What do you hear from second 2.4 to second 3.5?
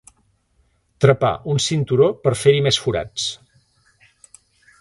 fer-hi més forats.